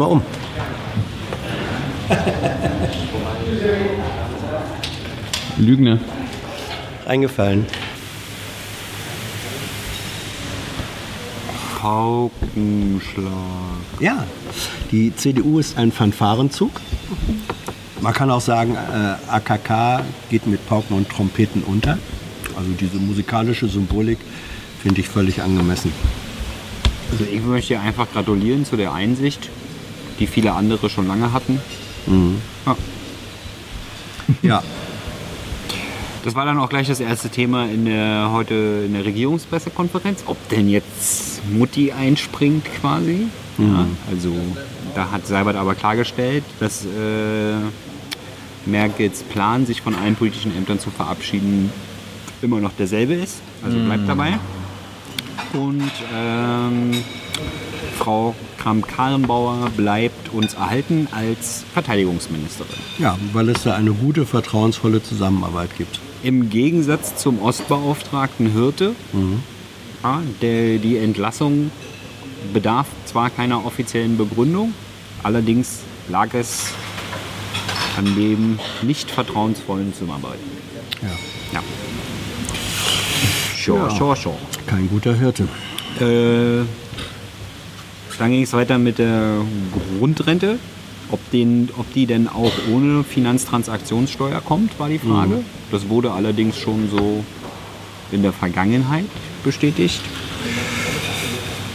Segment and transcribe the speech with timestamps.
[0.00, 0.22] Mal um.
[5.58, 5.98] Lügner.
[7.06, 7.66] Eingefallen.
[11.78, 13.26] Paukenschlag.
[14.00, 14.24] Ja,
[14.90, 16.70] die CDU ist ein Fanfarenzug.
[18.00, 21.98] Man kann auch sagen, äh, AKK geht mit Pauken und Trompeten unter.
[22.56, 24.20] Also diese musikalische Symbolik
[24.82, 25.92] finde ich völlig angemessen.
[27.12, 29.50] Also ich möchte einfach gratulieren zu der Einsicht,
[30.20, 31.60] die viele andere schon lange hatten.
[32.66, 32.76] Ja.
[34.42, 34.62] Ja,
[36.24, 40.36] Das war dann auch gleich das erste Thema in der heute in der Regierungspressekonferenz, ob
[40.50, 43.26] denn jetzt Mutti einspringt quasi.
[43.58, 44.32] Ja, also
[44.94, 47.56] da hat Seibert aber klargestellt, dass äh,
[48.66, 51.72] Merkels Plan, sich von allen politischen Ämtern zu verabschieden,
[52.40, 53.40] immer noch derselbe ist.
[53.64, 54.38] Also bleibt dabei.
[55.54, 56.92] Und ähm,
[58.00, 62.72] Frau Kramp-Karrenbauer bleibt uns erhalten als Verteidigungsministerin.
[62.98, 66.00] ja, weil es da eine gute, vertrauensvolle Zusammenarbeit gibt.
[66.22, 68.94] Im Gegensatz zum Ostbeauftragten Hirte,
[70.02, 71.70] ja, der, die Entlassung
[72.54, 74.72] bedarf zwar keiner offiziellen Begründung,
[75.22, 76.68] allerdings lag es
[77.98, 80.40] an dem nicht vertrauensvollen Zusammenarbeiten.
[81.02, 81.08] Ja.
[81.52, 81.62] Ja.
[83.62, 83.90] Sure, Ja.
[83.90, 84.36] sure, sure.
[84.66, 85.46] Kein guter Hirte.
[86.00, 86.64] Äh,
[88.20, 89.38] dann ging es weiter mit der
[89.98, 90.58] Grundrente.
[91.10, 95.42] Ob, den, ob die denn auch ohne Finanztransaktionssteuer kommt, war die Frage.
[95.72, 97.24] Das wurde allerdings schon so
[98.12, 99.06] in der Vergangenheit
[99.42, 100.00] bestätigt.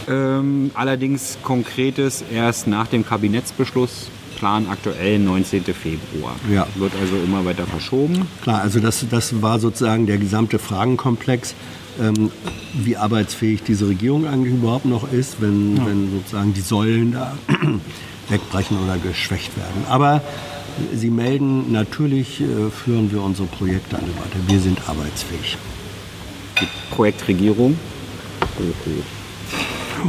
[0.08, 5.64] Ähm, allerdings konkretes erst nach dem Kabinettsbeschluss, Plan aktuell 19.
[5.64, 6.36] Februar.
[6.52, 6.66] Ja.
[6.76, 8.26] Wird also immer weiter verschoben.
[8.42, 11.54] Klar, also das, das war sozusagen der gesamte Fragenkomplex,
[12.00, 12.30] ähm,
[12.74, 17.36] wie arbeitsfähig diese Regierung eigentlich überhaupt noch ist, wenn, wenn sozusagen die Säulen da
[18.28, 19.84] wegbrechen oder geschwächt werden.
[19.88, 20.22] Aber
[20.94, 24.38] Sie melden, natürlich äh, führen wir unsere Projekte alle weiter.
[24.46, 25.56] Wir sind arbeitsfähig.
[26.90, 27.78] Projektregierung.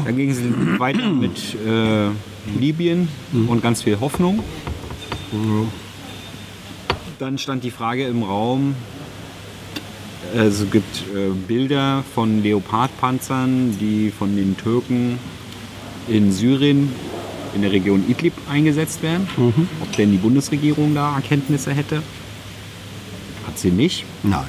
[0.05, 0.39] Dann ging es
[0.79, 2.09] weiter mit äh,
[2.59, 3.07] Libyen
[3.47, 4.43] und ganz viel Hoffnung.
[7.19, 8.75] Dann stand die Frage im Raum,
[10.35, 15.19] es gibt äh, Bilder von Leopardpanzern, die von den Türken
[16.07, 16.91] in Syrien,
[17.55, 19.27] in der Region Idlib eingesetzt werden.
[19.81, 22.01] Ob denn die Bundesregierung da Erkenntnisse hätte?
[23.45, 24.05] Hat sie nicht.
[24.23, 24.45] Nein.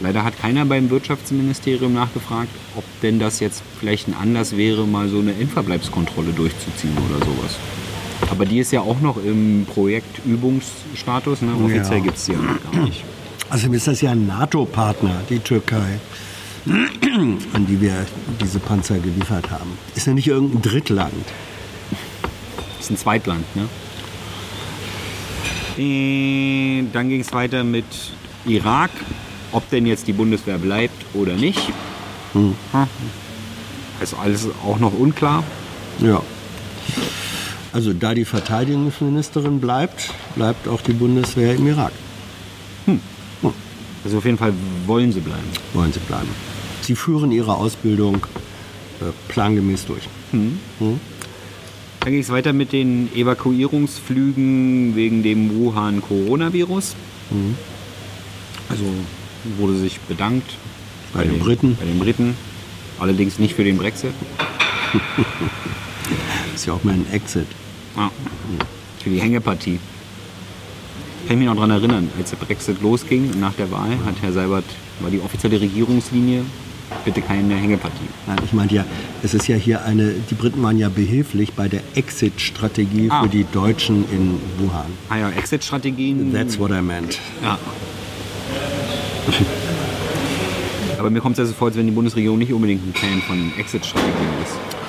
[0.00, 5.08] Leider hat keiner beim Wirtschaftsministerium nachgefragt, ob denn das jetzt vielleicht ein Anlass wäre, mal
[5.08, 7.56] so eine Endverbleibskontrolle durchzuziehen oder sowas.
[8.30, 11.42] Aber die ist ja auch noch im Projektübungsstatus.
[11.42, 11.52] Ne?
[11.64, 12.04] Offiziell Ja.
[12.04, 13.04] gibt es die ja noch gar nicht.
[13.50, 16.00] Also ist das ja ein NATO-Partner, die Türkei,
[16.66, 18.06] an die wir
[18.40, 19.78] diese Panzer geliefert haben.
[19.94, 21.24] Ist ja nicht irgendein Drittland.
[22.78, 23.44] ist ein Zweitland.
[23.56, 23.68] Ne?
[25.82, 27.86] Äh, Dann ging es weiter mit
[28.46, 28.90] Irak.
[29.50, 31.72] Ob denn jetzt die Bundeswehr bleibt oder nicht.
[32.34, 32.54] Hm.
[34.02, 35.42] Ist alles auch noch unklar.
[36.00, 36.22] Ja.
[37.72, 41.92] Also da die Verteidigungsministerin bleibt, bleibt auch die Bundeswehr im Irak.
[44.04, 44.52] Also auf jeden Fall
[44.86, 45.46] wollen sie bleiben.
[45.74, 46.28] Wollen sie bleiben.
[46.82, 48.26] Sie führen ihre Ausbildung
[49.00, 50.08] äh, plangemäß durch.
[52.00, 56.94] Dann ging es weiter mit den Evakuierungsflügen wegen dem Wuhan-Coronavirus.
[58.68, 58.84] Also
[59.58, 60.50] wurde sich bedankt
[61.12, 61.76] Bei den Briten.
[61.78, 62.34] Bei den Briten.
[62.98, 64.12] Allerdings nicht für den Brexit.
[66.54, 67.46] Ist ja auch mal ein Exit.
[67.96, 68.10] Ja.
[69.02, 69.78] Für die Hängepartie.
[71.28, 74.32] Kann ich mich noch daran erinnern, als der Brexit losging nach der Wahl, hat Herr
[74.32, 74.64] Seibert,
[75.00, 76.42] war die offizielle Regierungslinie,
[77.04, 77.96] bitte keine Hängepartie.
[78.26, 78.86] Nein, ich meinte ja,
[79.22, 83.22] es ist ja hier eine, die Briten waren ja behilflich bei der Exit-Strategie Ah.
[83.22, 84.86] für die Deutschen in Wuhan.
[85.10, 86.32] Ah ja, Exit-Strategien.
[86.32, 87.18] That's what I meant.
[87.42, 87.58] Ja.
[90.98, 93.52] Aber mir kommt es also vor, als wenn die Bundesregierung nicht unbedingt ein Fan von
[93.58, 94.14] Exit-Strategien.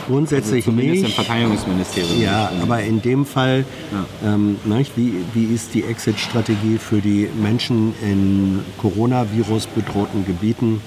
[0.10, 1.16] Grundsätzlich Also Zumindest im nicht.
[1.16, 2.20] Verteidigungsministerium.
[2.22, 2.64] Ja, nicht.
[2.64, 3.64] aber in dem Fall,
[4.24, 4.34] Ja.
[4.34, 10.82] ähm, nicht, wie, wie ist die Exit-Strategie für die Menschen in Coronavirus bedrohten Gebieten?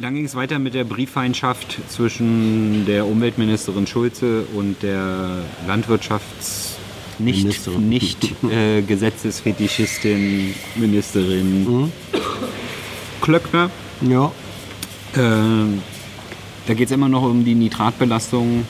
[0.00, 6.76] Dann ging es weiter mit der Brieffeindschaft zwischen der Umweltministerin Schulze und der Landwirtschafts
[7.18, 7.88] nicht, Ministerin.
[7.88, 11.92] nicht äh, Gesetzesfetischistin Ministerin
[13.20, 13.70] Klöckner.
[14.00, 14.32] Ja,
[15.14, 18.64] da geht es immer noch um die Nitratbelastung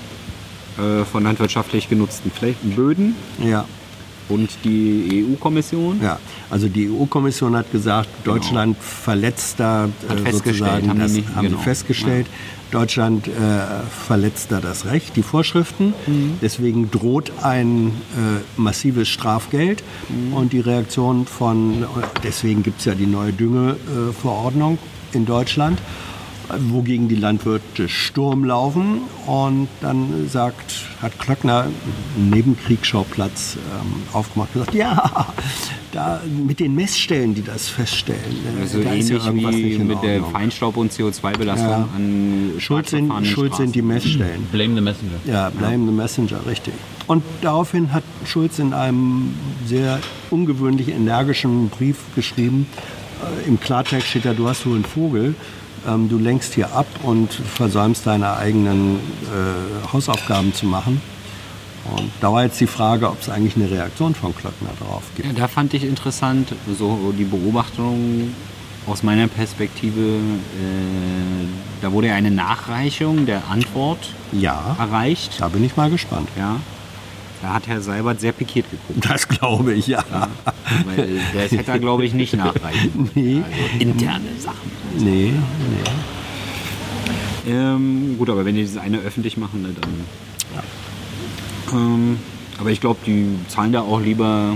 [0.78, 2.30] äh, von landwirtschaftlich genutzten
[2.74, 3.14] Böden.
[3.42, 3.64] ja.
[4.28, 6.00] Und die EU-Kommission?
[6.00, 6.18] Ja,
[6.48, 11.58] also die EU-Kommission hat gesagt, Deutschland verletzt da äh, sozusagen, haben das nicht- haben genau.
[11.58, 12.28] sie festgestellt.
[12.70, 13.30] Deutschland äh,
[14.06, 15.92] verletzt da das Recht, die Vorschriften.
[16.06, 16.38] Mhm.
[16.40, 19.82] Deswegen droht ein äh, massives Strafgeld.
[20.08, 20.32] Mhm.
[20.32, 21.84] Und die Reaktion von,
[22.24, 24.78] deswegen gibt es ja die neue Düngeverordnung
[25.12, 25.78] in Deutschland,
[26.58, 29.02] wogegen die Landwirte Sturm laufen.
[29.26, 31.62] Und dann sagt, hat Klöckner
[32.16, 35.32] einen Nebenkriegsschauplatz ähm, aufgemacht und gesagt, ja,
[35.92, 38.20] da mit den Messstellen, die das feststellen,
[38.58, 40.22] äh, Also da ähnlich ist ja irgendwas wie mit der.
[40.24, 41.88] Feinstaub- und CO2-Belastung Ja.
[41.96, 43.86] an Schuld sind, schuld sind die Straßen.
[43.88, 44.46] Messstellen.
[44.52, 45.18] Blame the messenger.
[45.26, 46.74] Ja, blame the messenger, richtig.
[47.06, 49.34] Und daraufhin hat Schulz in einem
[49.66, 49.98] sehr
[50.30, 52.66] ungewöhnlich energischen Brief geschrieben,
[53.44, 55.34] äh, im Klartext steht da, du hast wohl einen Vogel,
[55.88, 61.00] ähm, du lenkst hier ab und versäumst deine eigenen äh, Hausaufgaben zu machen.
[61.96, 65.26] Und da war jetzt die Frage, ob es eigentlich eine Reaktion von Klöckner darauf gibt.
[65.28, 68.32] Ja, da fand ich interessant, so die Beobachtung
[68.86, 71.46] aus meiner Perspektive, äh,
[71.80, 75.40] da wurde ja eine Nachreichung der Antwort Ja, erreicht.
[75.40, 76.28] da bin ich mal gespannt.
[76.38, 76.56] Ja.
[77.42, 79.04] Da hat Herr Seibert sehr pikiert geguckt.
[79.10, 80.04] Das glaube ich, ja.
[80.86, 83.10] Weil das hätte er, glaube ich, nicht nachreichen.
[83.14, 84.70] Nee, Also interne Sachen.
[84.98, 85.32] nee,
[87.44, 87.52] nee.
[87.52, 89.90] Ähm, gut, aber wenn die dieses eine öffentlich machen, ne, dann.
[91.72, 92.18] Ähm,
[92.58, 94.52] aber ich glaube, die zahlen da auch lieber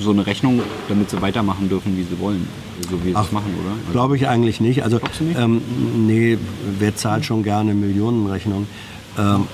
[0.00, 2.48] so eine Rechnung, damit sie weitermachen dürfen, wie sie wollen.
[2.90, 3.70] So wie sie es machen, oder?
[3.70, 4.82] Also, Glaube ich eigentlich nicht.
[4.82, 5.38] Also, nicht?
[5.38, 5.60] Ähm,
[6.06, 6.36] nee,
[6.80, 8.66] wer zahlt schon gerne Millionenrechnungen?
[9.18, 9.46] Ähm,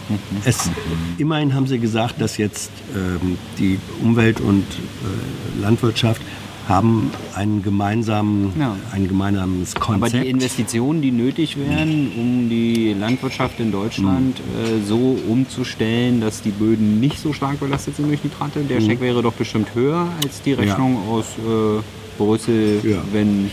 [0.45, 0.71] es,
[1.19, 6.23] immerhin haben sie gesagt, dass jetzt ähm, die Umwelt und äh, Landwirtschaft
[6.69, 8.77] haben einen gemeinsamen, Ja.
[8.93, 10.23] ein gemeinsames aber Konzept.
[10.25, 16.51] die Investitionen, die nötig wären, um die Landwirtschaft in Deutschland äh, so umzustellen, dass die
[16.53, 20.43] Böden nicht so stark belastet sind durch Nitrate, der Scheck wäre doch bestimmt höher als
[20.43, 21.83] die Rechnung aus äh,
[22.19, 22.99] Brüssel, Ja.
[23.13, 23.51] wenn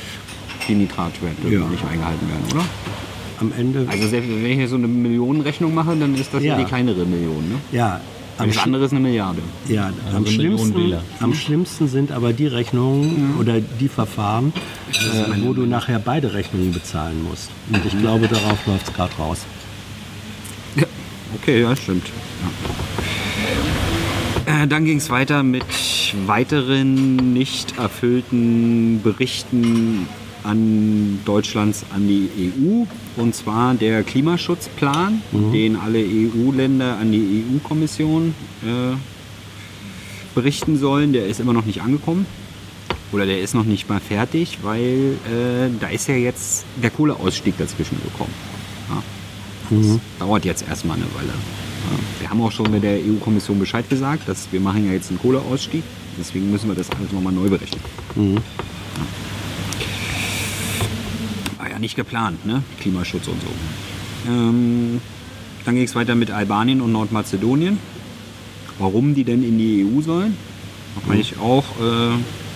[0.67, 1.65] die Nitratwerte Ja.
[1.67, 2.65] nicht eingehalten werden, oder?
[3.39, 6.53] Am Ende, Also selbst wenn ich jetzt so eine Millionenrechnung mache, dann ist das ja,
[6.53, 6.59] Ja.
[6.59, 7.47] die kleinere Million.
[7.49, 7.55] Ne?
[7.71, 8.01] ja,
[8.39, 9.41] am, Das andere ist eine Milliarde.
[9.67, 14.53] ja, am, eine Million schlimmsten, am schlimmsten sind aber die Rechnungen oder die Verfahren,
[14.91, 17.49] äh, wo du nachher beide Rechnungen bezahlen musst.
[17.71, 19.39] Und ich glaube, darauf läuft es gerade raus.
[21.41, 22.05] Okay, ja, stimmt.
[24.47, 24.63] Ja.
[24.63, 25.63] Äh, dann ging es weiter mit
[26.25, 30.07] weiteren nicht erfüllten Berichten
[30.47, 32.85] an Deutschlands an die EU.
[33.21, 35.21] Und zwar der Klimaschutzplan,
[35.53, 38.33] den alle EU-Länder an die EU-Kommission
[38.63, 38.95] äh,
[40.33, 41.13] berichten sollen.
[41.13, 42.25] Der ist immer noch nicht angekommen.
[43.11, 47.57] Oder der ist noch nicht mal fertig, weil äh, da ist ja jetzt der Kohleausstieg
[47.57, 48.33] dazwischen gekommen.
[48.89, 49.03] Ja.
[49.69, 51.29] Das dauert jetzt erstmal eine Weile.
[51.29, 51.99] Ja.
[52.19, 55.19] Wir haben auch schon mit der EU-Kommission Bescheid gesagt, dass wir machen ja jetzt einen
[55.19, 55.83] Kohleausstieg.
[56.19, 57.81] Deswegen müssen wir das alles nochmal neu berechnen.
[58.15, 58.66] War
[61.77, 62.63] ja nicht geplant, ne?
[62.79, 64.31] Klimaschutz und so.
[64.31, 64.99] Ähm,
[65.65, 67.77] dann ging es weiter mit Albanien und Nordmazedonien.
[68.79, 70.35] Warum die denn in die EU sollen?
[71.05, 72.15] Weil ich auch äh,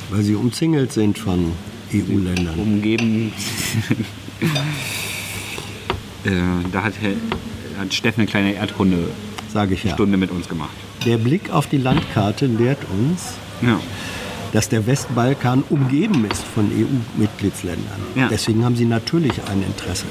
[0.10, 1.52] Weil sie umzingelt sind von
[1.94, 2.60] EU-Ländern.
[2.60, 3.34] umgeben.
[6.24, 6.32] äh,
[6.72, 6.94] da hat,
[7.80, 9.12] hat Steffen eine kleine Erdkunde-Stunde
[9.52, 9.96] Sage ich ja.
[10.06, 10.72] mit uns gemacht.
[11.06, 13.80] Der Blick auf die Landkarte lehrt uns, Ja.
[14.54, 17.86] Dass der Westbalkan umgeben ist von EU-Mitgliedsländern.
[18.16, 18.28] Ja.
[18.30, 20.06] Deswegen haben sie natürlich ein Interesse.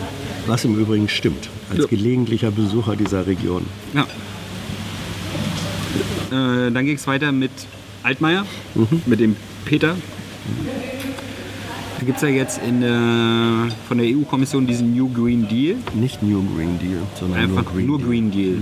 [0.47, 1.87] Was im Übrigen stimmt, als Ja.
[1.87, 3.67] gelegentlicher Besucher dieser Region.
[3.95, 4.07] ja.
[6.33, 7.51] Äh, dann ging es weiter mit
[8.05, 8.47] Altmaier,
[9.07, 9.97] mit dem Peter.
[11.99, 15.77] Da gibt es ja jetzt in, der- von der EU-Kommission diesen New Green Deal.
[15.95, 18.09] Nicht New Green Deal, sondern Einfach nur Green nur Deal.
[18.09, 18.57] Green Deal.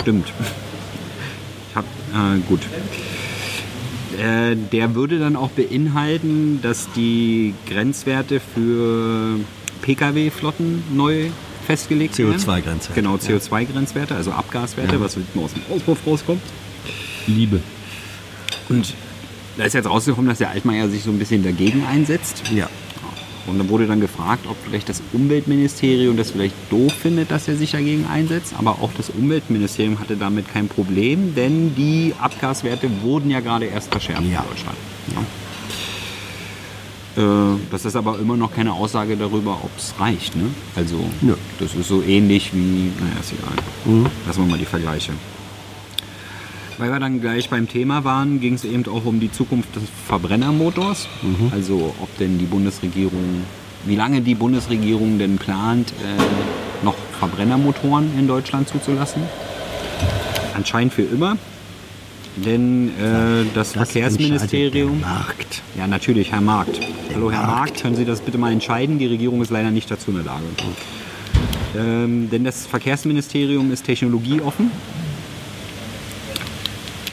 [0.00, 0.26] Stimmt.
[1.70, 2.60] Ich hab, äh, gut.
[4.18, 9.40] Äh, der würde dann auch beinhalten, dass die Grenzwerte für
[9.82, 11.26] Pkw-Flotten neu
[11.66, 12.34] festgelegt werden.
[12.34, 12.94] CO2-Grenzwerte.
[12.94, 16.42] Genau, CO2-Grenzwerte, also Abgaswerte, was hinten aus dem Auspuff rauskommt.
[17.26, 17.60] Liebe.
[18.68, 18.94] Und
[19.56, 22.42] da ist jetzt rausgekommen, dass der Altmaier sich so ein bisschen dagegen einsetzt.
[22.54, 22.68] Ja.
[23.46, 27.56] Und dann wurde dann gefragt, ob vielleicht das Umweltministerium das vielleicht doof findet, dass er
[27.56, 28.54] sich dagegen einsetzt.
[28.58, 33.90] Aber auch das Umweltministerium hatte damit kein Problem, denn die Abgaswerte wurden ja gerade erst
[33.90, 34.40] verschärft Ja.
[34.40, 34.76] in Deutschland.
[37.16, 37.16] Ja.
[37.16, 40.34] Äh, das ist aber immer noch keine Aussage darüber, ob es reicht.
[40.36, 40.46] Ne?
[40.74, 41.34] Also Nö.
[41.60, 44.10] das ist so ähnlich wie, naja, ist egal.
[44.26, 45.12] Lassen wir mal die Vergleiche.
[46.78, 49.84] Weil wir dann gleich beim Thema waren, ging es eben auch um die Zukunft des
[50.06, 51.08] Verbrennermotors.
[51.52, 53.42] Also ob denn die Bundesregierung,
[53.86, 59.22] wie lange die Bundesregierung denn plant, äh, noch Verbrennermotoren in Deutschland zuzulassen.
[60.56, 61.36] Anscheinend für immer.
[62.36, 64.98] Denn äh, das, Das Verkehrsministerium.
[65.00, 65.62] der Markt.
[65.78, 66.80] Ja, natürlich, Herr Markt.
[67.14, 67.56] Hallo, Herr Markt.
[67.56, 68.98] Markt, können Sie das bitte mal entscheiden?
[68.98, 70.42] Die Regierung ist leider nicht dazu in der Lage.
[71.78, 74.70] Ähm, denn das Verkehrsministerium ist technologieoffen.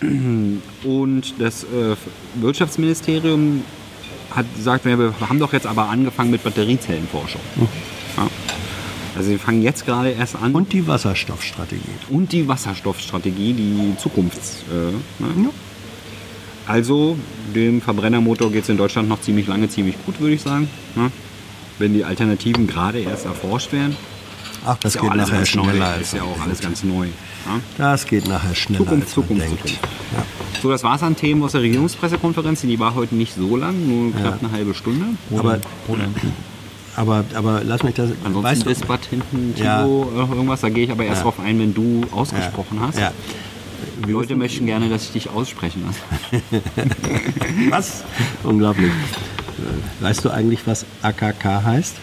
[0.02, 1.96] Und das äh,
[2.36, 3.64] Wirtschaftsministerium
[4.32, 7.42] hat gesagt, wir haben doch jetzt aber angefangen mit Batteriezellenforschung.
[8.18, 8.28] Ja.
[9.16, 10.54] Also wir fangen jetzt gerade erst an.
[10.54, 11.82] Und die Wasserstoffstrategie.
[12.10, 14.64] und die Wasserstoffstrategie, die Zukunfts.
[14.72, 15.50] Äh, ne?
[16.66, 17.18] Also
[17.54, 20.70] dem Verbrennermotor geht es in Deutschland noch ziemlich lange, ziemlich gut, würde ich sagen.
[20.96, 21.12] Ne?
[21.80, 23.96] Wenn die Alternativen gerade erst erforscht werden.
[24.66, 25.98] Ach, das Ist ja geht auch alles nachher schneller.
[26.00, 27.06] Ist ja auch alles ganz neu.
[27.08, 27.60] Ja?
[27.78, 29.60] Das geht nachher schneller, Zukunft, als man Zukunft, denkt.
[29.68, 29.84] Zukunft.
[30.16, 30.24] Ja.
[30.62, 32.62] So, das war's an Themen aus der Regierungspressekonferenz.
[32.62, 35.06] Die war heute nicht so lang, nur knapp eine halbe Stunde.
[35.36, 35.60] Aber,
[36.96, 38.10] aber, aber lass mich das.
[38.24, 40.20] Ansonsten weißt du, Dispat hinten, Timo, Ja.
[40.28, 41.24] irgendwas, da gehe ich aber erst Ja.
[41.24, 43.00] drauf ein, wenn du ausgesprochen hast.
[43.00, 43.12] Ja.
[44.06, 46.44] Die Leute möchten gerne, dass ich dich aussprechen lasse.
[47.70, 48.04] Was?
[48.44, 48.92] Unglaublich.
[48.92, 51.96] Äh, Weißt du eigentlich, was AKK heißt?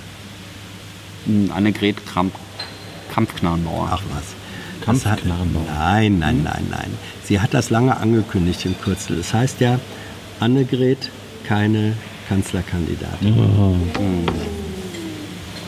[1.27, 2.33] Hm, Annegret Kramp
[3.13, 3.89] Krampfknarrenbauer.
[3.93, 4.25] Ach was.
[4.87, 5.65] Das hat, Kampfknarrenbauer.
[5.79, 6.91] nein, nein, nein, nein.
[7.25, 9.17] Sie hat das lange angekündigt im Kürzel.
[9.17, 9.79] Das heißt ja,
[10.41, 11.11] Annegret
[11.47, 11.95] keine
[12.29, 13.37] Kanzlerkandidatin.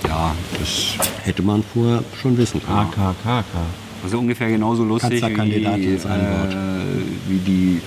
[0.06, 0.94] Ja, das
[1.25, 2.78] Hätte man vorher schon wissen können.
[2.78, 3.44] AKKK.
[4.02, 6.52] also ungefähr genauso lustig wie, Kanzlerkandidatin ist ein Wort.
[6.52, 7.80] äh, wie die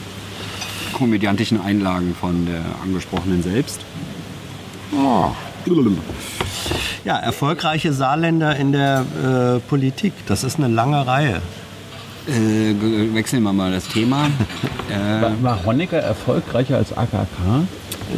[0.93, 3.81] komödiantischen Einlagen von der Angesprochenen selbst.
[7.05, 10.13] Ja, erfolgreiche Saarländer in der äh, Politik.
[10.27, 11.41] Das ist eine lange Reihe.
[12.27, 14.27] Äh, wechseln wir mal das Thema.
[14.89, 17.67] äh, War, war Honecker erfolgreicher als AKK?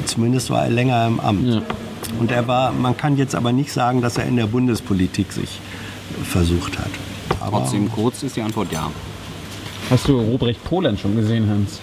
[0.06, 1.48] Zumindest war er länger im Amt.
[1.48, 1.62] Ja.
[2.20, 5.60] Und er war, man kann jetzt aber nicht sagen, dass er in der Bundespolitik sich
[6.24, 6.92] versucht hat.
[7.42, 8.92] Aber trotzdem kurz ist die Antwort ja.
[9.90, 11.80] Hast du Ruprecht Polenz schon gesehen, Hans?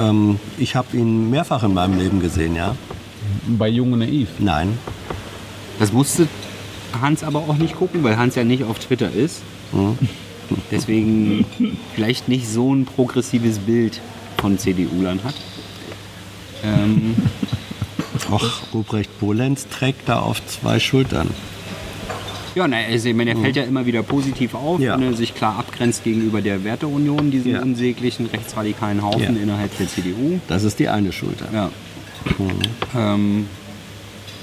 [0.00, 2.76] ähm, ich habe ihn mehrfach in meinem Leben gesehen, ja.
[3.48, 4.28] Bei Jung und Naiv.
[4.38, 4.78] Nein.
[5.80, 6.28] Das musste
[7.00, 9.42] Hans aber auch nicht gucken, weil Hans ja nicht auf Twitter ist.
[10.70, 11.44] Deswegen
[11.94, 14.00] vielleicht nicht so ein progressives Bild
[14.38, 15.34] von CDU-Lern hat.
[16.64, 17.16] Ähm,
[18.30, 21.28] Och, Ruprecht Polenz trägt da auf zwei Schultern.
[22.54, 24.94] ja, na, also, ich meine, er fällt ja immer wieder positiv auf, Ja.
[24.94, 27.62] wenn er sich klar abgrenzt gegenüber der Werteunion, diesem Ja.
[27.62, 29.42] unsäglichen rechtsradikalen Haufen Ja.
[29.42, 30.38] innerhalb der CDU.
[30.48, 31.46] Das ist die eine Schulter.
[31.52, 31.70] Ja.
[32.96, 33.46] Ähm,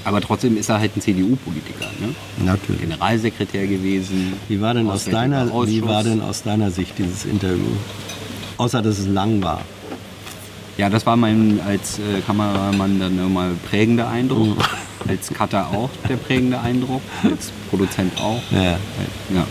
[0.06, 1.86] aber trotzdem ist er halt ein CDU-Politiker.
[2.00, 2.13] Ne?
[2.46, 2.82] Natürlich.
[2.82, 4.34] Generalsekretär gewesen.
[4.48, 7.66] Wie war, denn aus deiner, wie war denn aus deiner Sicht dieses Interview?
[8.58, 9.62] Außer, dass es lang war.
[10.77, 14.58] Ja, das war mein als äh, Kameramann dann nochmal prägender Eindruck.
[14.58, 14.62] Mhm.
[15.08, 17.01] Als Cutter auch der prägende Eindruck.
[17.24, 18.42] Als Produzent auch.
[18.51, 18.77] Ja.
[19.34, 19.48] Ja.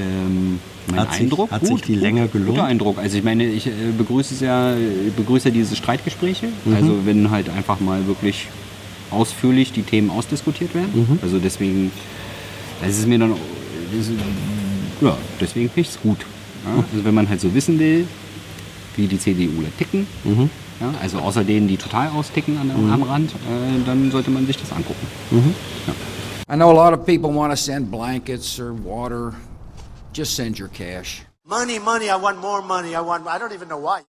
[0.00, 0.60] Ähm,
[0.90, 1.50] mein Hat sich- Eindruck?
[1.50, 2.50] hat sich die Länge gelohnt?
[2.50, 2.98] Guter Eindruck.
[2.98, 4.74] Also ich meine, ich äh, begrüße es ja,
[5.16, 6.46] begrüße diese Streitgespräche.
[6.64, 6.74] Mhm.
[6.74, 8.46] Also wenn halt einfach mal wirklich
[9.10, 11.06] ausführlich die Themen ausdiskutiert werden.
[11.08, 11.18] Mhm.
[11.22, 11.90] Also deswegen,
[12.82, 13.34] es ist mir dann,
[13.92, 14.12] das ist,
[15.00, 16.18] ja, deswegen finde ich es gut.
[16.64, 16.84] Ja?
[16.92, 18.06] Also wenn man halt so wissen will,
[18.96, 20.50] wie die CDUler ticken, Mhm.
[20.80, 24.56] ja, also außer denen, die total austicken an, am Rand, äh, dann sollte man sich
[24.56, 25.06] das angucken.
[26.50, 29.34] I know a lot of people want to send blankets or water.
[30.14, 31.22] Just send your cash.
[31.44, 32.94] Money, money, I want more money.
[32.96, 34.00] I want, I don't even know why.